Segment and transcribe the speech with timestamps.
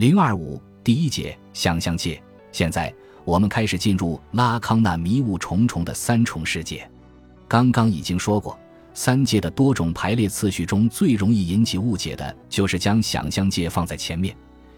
[0.00, 2.18] 零二五第一节想象界。
[2.52, 2.90] 现在
[3.22, 6.90] 我们开始进入拉康那迷雾重重的三重世界。
[7.46, 8.58] 刚刚已经说过，
[8.94, 14.34] 三界的多种排列次序中最容易引起误解的就是将想象界放在前面，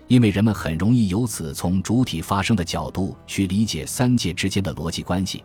[0.08, 5.44] 因为人们很容易由此从主体发生的角度去理解三界之间的逻辑关系，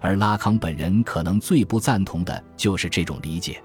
[0.00, 3.62] 而拉康本人可能最不赞同的就是这种理解。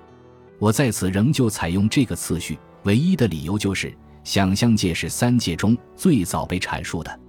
[0.59, 7.19] 我在此仍旧采用这个次序，唯一的理由就是想象界是三界中最早被阐述的。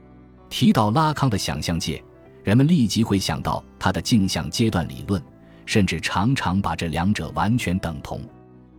[0.49, 2.03] 提到拉康的想象界，
[2.43, 5.23] 人们立即会想到他的镜像阶段理论，
[5.67, 8.21] 甚至常常把这两者完全等同。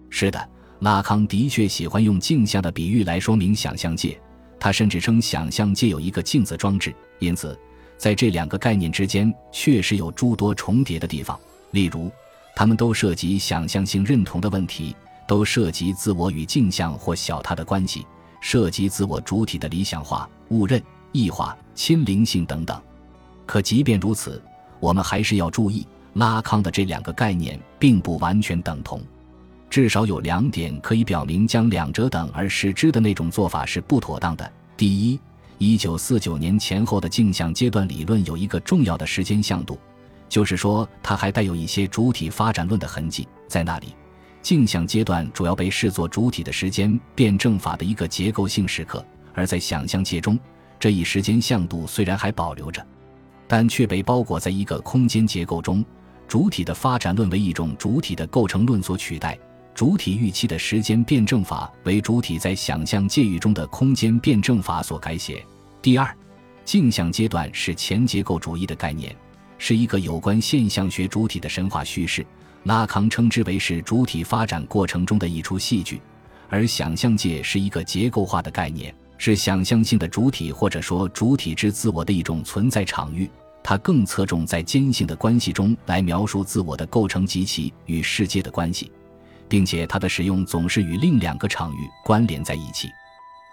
[0.10, 4.20] 是的，拉康的确喜欢用镜像的比喻来说明想象界，
[4.60, 6.94] 他甚至称想象界有一个镜子装置。
[7.20, 7.58] 因此，
[7.98, 11.40] 在这两个概念之间确实有诸多重叠的地方，
[11.72, 12.12] 例如。
[12.58, 14.96] 他们都涉及想象性认同的问题，
[15.28, 18.06] 都涉及自我与镜像或小他的关系，
[18.42, 22.80] 涉及自我主体的理想化、误认、异化、亲灵性等等。
[23.46, 24.42] 可即便如此，
[24.80, 29.02] 我们还是要注意，拉康的这两个概念并不完全等同。
[29.70, 34.50] 至少有两点可以表明，将两者等而视之的那种做法是不妥当的。
[34.78, 35.20] 第一，
[35.58, 39.78] 一九四九年前后的镜像阶段理论有一个重要的时间向度。
[40.30, 43.94] 就是说，它还带有一些主体发展论的痕迹在那里。
[44.46, 50.38] 镜像阶段主要被视作主体的时间辩证法的一个结构性时刻，而在想象界中，
[50.80, 52.86] 这一时间向度虽然还保留着，
[53.48, 55.84] 但却被包裹在一个空间结构中。
[56.28, 59.36] 主体的发展论为一种主体的构成论所取代，
[59.74, 65.44] 主体预期的时间辩证法为主体在想象界域中的空间辩证法所改写。
[65.82, 66.16] 第二，
[66.64, 69.16] 镜像阶段是前结构主义的概念。
[69.58, 72.24] 是一个有关现象学主体的神话叙事，
[72.66, 76.02] 拉康称之为是主体发展过程中的一出戏剧，
[76.50, 83.30] 而想象界是一个结构化的概念，是想象性的主体或者说主体之自我的一种存在场域。
[83.64, 88.92] 它更侧重在坚性的关系中来描述自我的构成及其与世界的关系，
[89.48, 92.90] 并且它的使用总是与另两个场域关联在一起。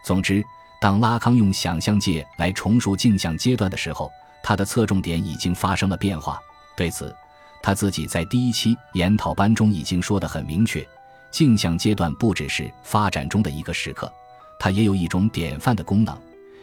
[0.05, 0.43] 总之，
[0.81, 4.11] 当拉康用想象界来重述镜像阶段的时候。
[4.45, 6.37] 他的侧重点已经发生了变化，
[6.77, 7.15] 对此，
[7.63, 10.87] 他自己在第一期研讨班中已经说得很明确：
[11.31, 14.13] 镜像阶段不只是发展中的一个时刻，
[14.59, 16.19] 它也有一种典范的功能，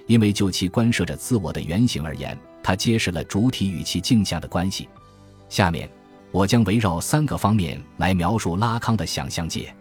[0.07, 4.89] 因为就其关涉着自我的原型而言，它揭示了主体与其镜像的关系。
[5.47, 5.89] 下面，
[6.31, 9.73] 我将围绕三个方面来描述拉康的想象界：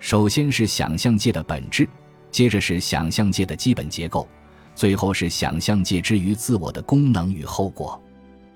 [0.00, 1.88] 首先是想象界的本质，
[2.30, 4.26] 接着是想象界的基本结构。
[4.74, 8.02] 最后是想象界之于自我的功能与后果。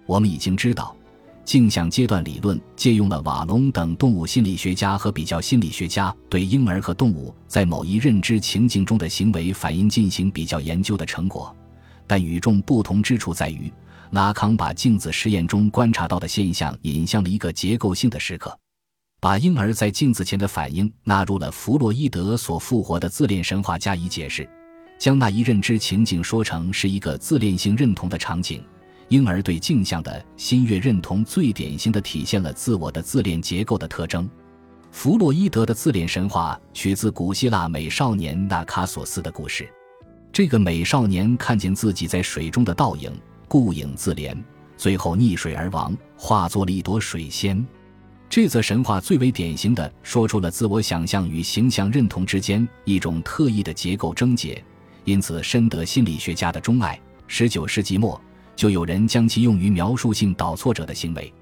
[0.05, 0.97] 我们已经知道，
[1.49, 11.57] 镜像阶段理论借用了瓦隆等动物心理学家和比较心理学家对婴儿和动物在某一认知情境中的行为反应进行比较研究的成果。
[12.07, 13.73] 但与众不同之处在于，
[14.11, 18.55] 拉康把镜子实验中观察到的现象引向了一个结构性的时刻，
[19.19, 24.47] 把婴儿在镜子前的反应纳入了弗洛伊德所复活的自恋神话加以解释。
[24.99, 28.63] 将那一认知情景说成是一个自恋性认同的场景，
[29.09, 34.29] 婴儿对镜像的心悦认同最典型的体现了自我的自恋结构的特征。
[34.91, 39.69] 弗洛伊德的自恋神话取自古希腊美少年纳卡索斯的故事。
[40.33, 43.13] 这个美少年看见自己在水中的倒影，
[43.49, 44.37] 顾影自怜，
[44.77, 47.67] 最后溺水而亡，化作了一朵水仙。
[48.29, 54.63] 这则神话最为典型的说出了自我想象与形象认同之间一种特异的结构症结。
[55.05, 57.01] 因此，深得心理学家的钟爱。
[57.27, 58.21] 十九世纪末，
[58.59, 61.33] 就有人将其用于描述性导错者的行为。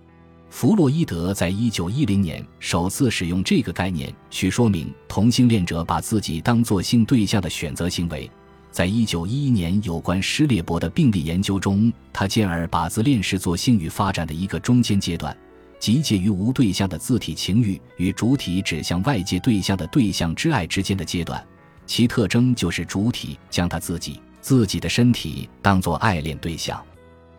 [0.51, 8.31] 弗洛伊德在一九一零年首次使用这个概念去说明同性恋者把自己当作性对象的选择行为。
[8.71, 15.35] 在一九一一年有关施列伯的病例研究中，他进而把自恋视作性欲发展的一个中间阶段，
[15.79, 21.43] 即介于无对象的自体情欲与主体指向外界对象的对象之爱之间的阶段。
[21.87, 26.79] 其特征就是主体将他自己自己的身体当作爱恋对象。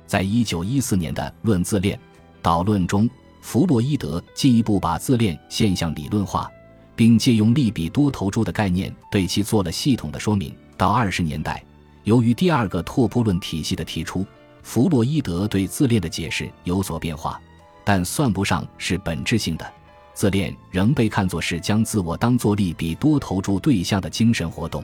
[0.07, 1.95] 在一九一四年的《论自恋》
[2.41, 3.07] 导论中，
[3.41, 6.49] 弗洛伊德进一步把自恋现象理论化，
[6.95, 10.55] 并借用利比多头猪的概念对其做了系统的说明。
[10.77, 11.61] 到二十年代，
[12.05, 14.25] 由于第二个拓扑论体系的提出，
[14.63, 17.39] 弗洛伊德对自恋的解释有所变化，
[17.83, 19.73] 但算不上是本质性的。
[20.13, 24.83] 自恋仍被看作是将自我当作利比多投注对象的精神活动。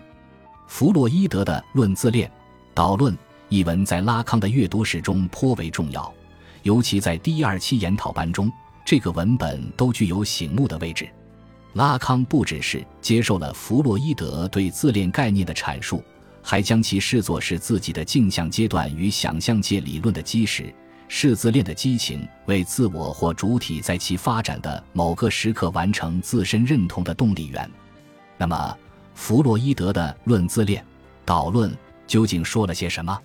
[0.68, 2.28] 弗洛伊德的《论自恋》
[2.74, 3.18] 导论
[3.54, 6.12] 一文在拉康的阅读史中颇为重要，
[6.64, 8.52] 尤其在第二期研讨班中，
[8.84, 11.08] 这个文本都具有醒目的位置。
[11.74, 16.04] 拉康不只是接受了弗洛伊德对自恋概念的阐述，
[16.42, 20.74] 还将其视作是自己的镜像阶段与想象界理论的基石，
[21.08, 27.70] 视自恋的激情为自我或主体在其发展的某个时刻完成自身认同的动力源。
[28.36, 28.76] 那么，
[29.14, 30.82] 弗洛伊德的《论自恋》
[31.24, 31.72] 导论
[32.08, 33.16] 究竟说了些什么？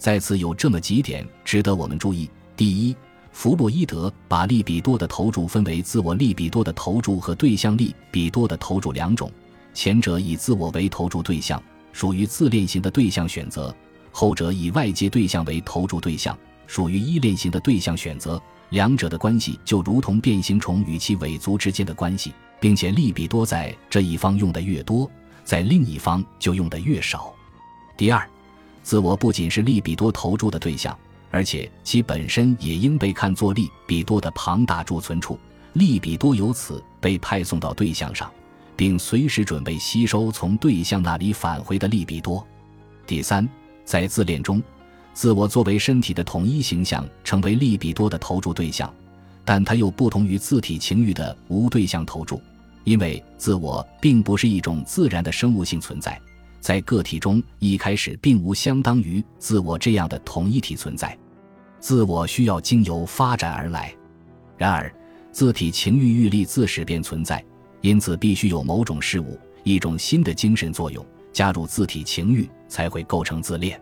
[0.00, 2.96] 在此有这么几点值得我们注意：第一，
[3.32, 9.30] 弗洛伊德把利比多的投注分为自我利比多的投注和对象利比多的投注两种，
[9.74, 11.62] 前者以自我为投注对象，
[11.92, 13.70] 属于自恋型的对象选择；
[14.10, 16.34] 后者以外界对象为投注对象，
[16.66, 18.40] 属于依恋型的对象选择。
[18.70, 22.32] 两者的关系就如同变形虫与其尾足之间的关系。
[22.60, 25.10] 并且利比多在这一方用的越多，
[25.44, 27.32] 在另一方就用的越少。
[27.96, 28.28] 第二，
[28.90, 30.98] 自我不仅是利比多投注的对象，
[31.30, 35.38] 而且其本身也应被看作利比多的庞大贮存处。
[35.74, 38.28] 利比多由此被派送到对象上，
[38.74, 42.44] 并随时准备吸收从对象那里返回的利比多。
[43.06, 43.48] 第三，
[43.84, 44.60] 在自恋中，
[45.14, 48.92] 自我作为身体的统一形象成为利比多的投注对象，
[49.44, 52.42] 但它又不同于自体情欲的无对象投注。
[52.82, 56.20] 因为自我并不是一种自然的生物性存在，
[56.60, 61.16] 在个体中一开始并无相当于自我这样的统一体存在，
[61.80, 63.92] 自我需要经由发展而来。
[64.58, 64.94] 然而，
[65.32, 67.42] 自体情欲欲力自始便存在，
[67.80, 73.80] 因此必须有某种事物、一种新的精神作用加入自体情欲，才会构成自恋。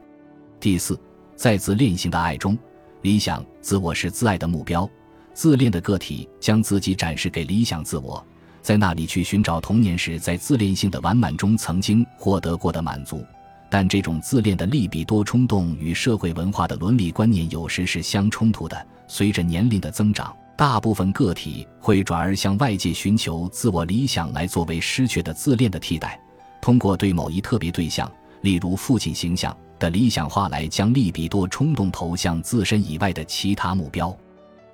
[0.61, 0.99] 第四，
[1.35, 2.57] 在自恋性的爱中，
[3.03, 4.89] 理想自我是自爱的目标，
[5.35, 8.25] 自恋的个体将自己展示给理想自我。
[8.69, 13.25] 在那里去寻找童年时在自恋性的完满中曾经获得过的满足，
[13.71, 18.87] 但这种自恋的利比多冲动与社会文化的伦理观念有时是相冲突的。
[19.07, 26.21] 随着年龄的增长，大部分个体会转而向外界寻求自我理想来作为失去的自恋的替代，
[26.61, 28.07] 通过对某一特别对象，
[28.43, 34.15] 例如父亲形象的理想化来将利比多冲动投向自身以外的其他目标。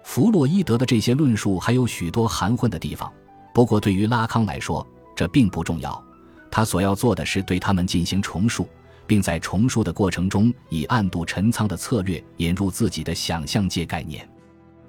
[0.03, 3.09] 弗洛伊德的这些论述还有许多含混的地方。
[3.55, 4.85] 不过，对于拉康来说，
[5.15, 6.05] 这并不重要。
[6.51, 8.69] 他所要做的是对他们进行重述，
[9.07, 14.29] 并在重述的过程中以暗度陈仓的策略引入自己的想象界概念。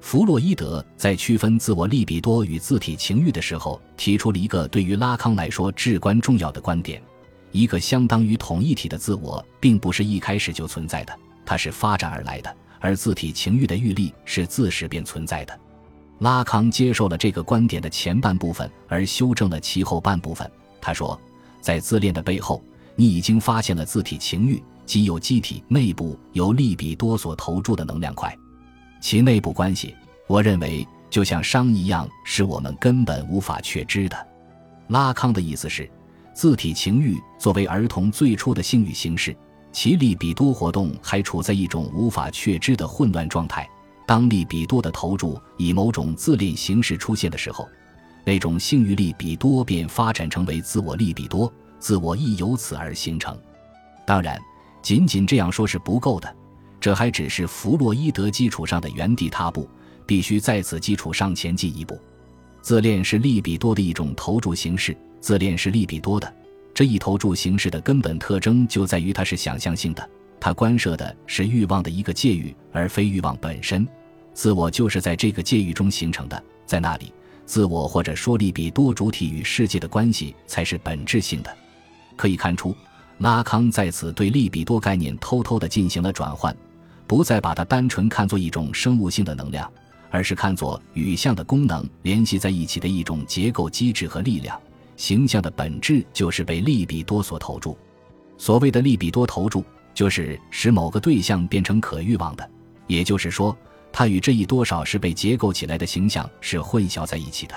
[0.02, 7.00] 弗洛伊德在区分自我利比多与自体情欲的时候，提出了一个对于拉康来说至关重要的观点：
[7.52, 11.16] 一个相当于统一体的自我，并不是一开始就存在的，
[11.46, 15.60] 它是发展而来的；而自体情欲的欲力是自始便存在的。
[16.20, 20.50] 拉康接受了这个观点的前半部分，而修正了其后半部分。
[20.80, 21.20] 他说，
[21.62, 22.64] 在自恋的背后，
[22.96, 28.36] 你已经发现了自体情欲，即有机体内部由利比多所投注的能量块。
[29.02, 29.94] 其内部关系，
[30.28, 34.28] 我认为就像熵一样，是我们根本无法确知的。
[34.88, 35.90] 拉康的意思是，
[36.34, 39.36] 自体情欲作为儿童最初的性欲形式，
[39.72, 43.68] 其利比多活动还处在一种无法确知的混乱状态。
[44.06, 47.68] 当利比多的投注以某种自恋形式出现的时候，
[48.24, 53.38] 那种性欲利比多便发展成为自我利比多，自我亦由此而形成。
[54.06, 54.40] 当然，
[54.82, 56.36] 仅仅这样说是不够的，
[56.80, 59.68] 这还只是弗洛伊德基础上的原地踏步，
[60.06, 62.00] 必须在此基础上前进一步。
[62.62, 66.32] 自恋是利比多的一种投注形式，自恋是利比多的
[66.74, 70.10] 这一投注形式的根本特征就在于它是想象性的。
[70.46, 73.84] 它关涉的是欲望的一个界域，而非欲望本身。
[74.32, 77.12] 自我就是在这个界域中形成的，在那里，
[77.48, 81.52] 自我或者说利比多主体与世界的关系才是本质性的。
[82.16, 82.76] 可以看出，
[83.18, 86.56] 拉康在此对利比多概念偷偷地进行了转换，
[87.08, 89.68] 不再把它单纯看作一种生物性的能量，
[90.12, 94.56] 而是看作与相的功能联系在一起的一种结构机制和力量。
[94.96, 97.76] 形象的本质就是被利比多所投注。
[98.38, 99.66] 所谓的利比多投注。
[99.96, 102.48] 就是使某个对象变成可欲望的，
[102.86, 103.58] 也就是说，
[103.92, 107.56] 它与这一多少是被结构起来的形象是混淆在一起的，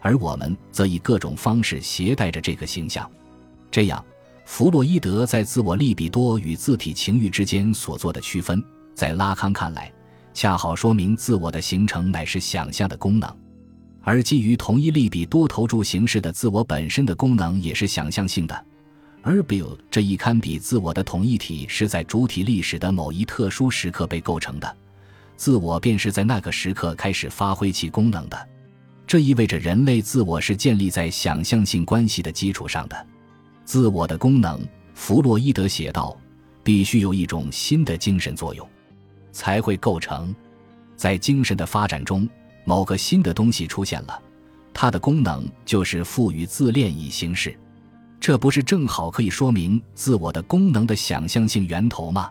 [0.00, 3.10] 而我们则以各种方式携带着这个形象。
[3.72, 4.02] 这样，
[4.44, 8.64] 弗洛伊德在自我利比多与自体情欲之间所做的区分，
[8.94, 9.92] 在拉康看来，
[10.32, 13.28] 恰好说明自我的形成乃是想象的功能，
[14.02, 18.64] 而基于同一利比多投注形式的自我本身的功能也是想象性的。
[19.26, 24.76] 而 Bill 这一堪比自我的统一体是在主体历史的某一特殊时刻被构成的，
[25.34, 28.48] 自我便是在那个时刻开始发挥其功能的。
[29.06, 33.06] 这意味着人类自我是建立在想象性关系的基础上的。
[33.64, 34.60] 自我的功能，
[34.92, 36.14] 弗洛伊德写道，
[36.62, 38.68] 必须有一种新的精神作用，
[39.32, 40.34] 才会构成。
[40.96, 42.28] 在精神的发展中，
[42.64, 44.22] 某个新的东西出现了，
[44.74, 47.58] 它的功能就是赋予自恋以形式。
[48.24, 52.30] 这不是正好可以说明自我的功能的想象性源头吗？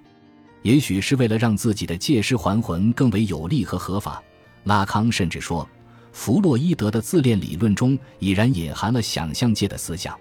[0.63, 4.19] 也许是为了让自己的借尸还魂更为有利和合法，
[4.63, 5.69] 拉康甚至说，
[6.11, 10.19] 弗洛伊德的自恋理论中已然隐含了想象界的思想。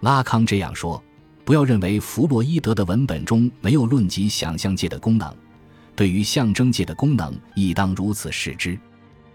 [0.00, 1.04] 拉康这样说：
[1.44, 5.30] 不要认为弗洛伊德的文本中没有论及想象界的功能，
[5.94, 8.80] 对于象征界的功能亦当如此视之。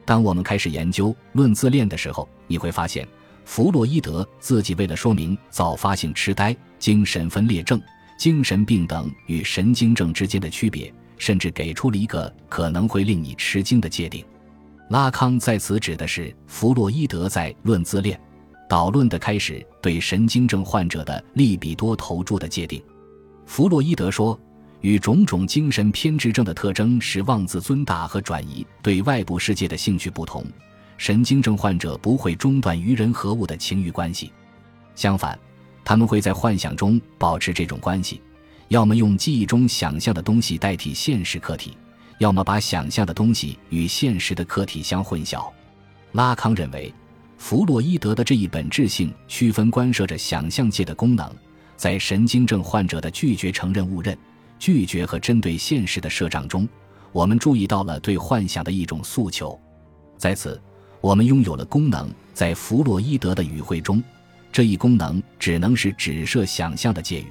[0.06, 3.08] 当我们开始研究论自恋的时候，你会发现。
[3.48, 7.82] 弗洛伊德自己为了说明早发性痴呆、精神分裂症、
[8.20, 14.24] 精神病等与神经症之间的区别，甚至给出了一个可能会令你吃惊的界定。
[14.90, 18.20] 拉康在此指的是弗洛伊德在《论自恋》
[18.70, 22.84] 导论的开始对神经症患者的利比多投注的界定。
[23.46, 24.38] 弗洛伊德说，
[24.82, 30.46] 与种种精神偏执症的特征是妄自尊大和转移对外部世界的兴趣不同。
[30.98, 34.34] 神经症患者不会中断与人和物的情欲关系，
[34.96, 35.38] 相反，
[35.86, 38.20] 他们会在幻想中保持这种关系，
[38.70, 41.78] 要么用记忆中想象的东西代替现实客体，
[42.18, 45.48] 要么把想象的东西与现实的客体相混淆。
[46.14, 46.92] 拉康认为，
[47.38, 51.32] 弗洛伊德的这一本质性区分关涉着想象界的功能，
[51.76, 54.18] 在神经症患者的拒绝承认误认、
[54.58, 56.68] 拒绝和针对现实的设障中，
[57.12, 59.58] 我们注意到了对幻想的一种诉求，
[60.18, 60.60] 在此。
[61.02, 64.04] 我们拥有了功能，在弗洛伊德的语汇中，
[64.52, 67.28] 这一功能只能是指涉想象的介语。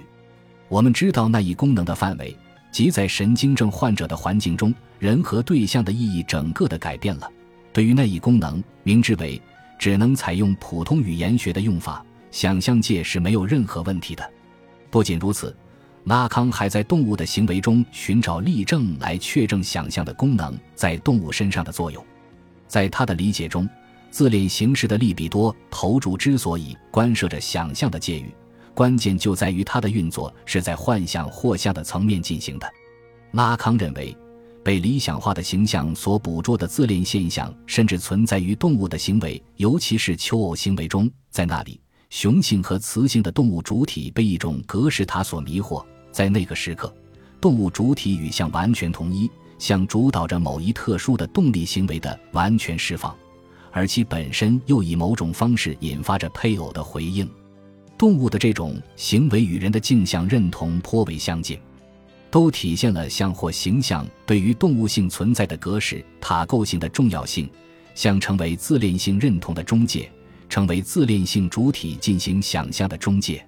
[0.68, 2.36] 我们知道那一功能的范围，
[2.70, 7.30] 即在神经症患者的环境中，人和对象的意义整个的改变了。
[7.72, 9.40] 对于那一功能，明之为
[9.78, 14.28] 只能采用普通语言学的用法，想象界是没有任何问题的。
[14.90, 15.54] 不仅如此，
[16.04, 22.04] 拉康还在动物的行为中寻找例证来确证想象的功能在动物身上的作用。
[22.66, 23.68] 在他的理解中，
[24.10, 28.34] 自恋形式的利比多投注之所以关涉着想象的界域，
[28.74, 32.70] 关键就在于它的运作是在幻想或象的层面进行的。
[33.32, 34.16] 拉康认为，
[34.64, 41.10] 被理想化的形象所捕捉的自恋现象，甚至存在于动物的行为，尤其是求偶行为中。
[41.30, 41.80] 在那里，
[42.10, 46.92] 雄性和雌性的动物主体被一种格式塔所迷惑，在那个时刻，
[47.40, 49.30] 动物主体与象完全统一。
[49.58, 53.16] 像主导着某一特殊的动力行为的完全释放，
[53.70, 57.28] 而其本身又以某种方式引发着配偶的回应。
[57.98, 61.58] 动物的这种行为与人的镜像认同颇为相近，
[62.30, 67.48] 都体现了像或形象对于动物性存在的格式塔构性的重要性。
[67.94, 70.12] 像成为自恋性认同的中介，
[70.50, 73.42] 成为自恋性主体进行想象的中介。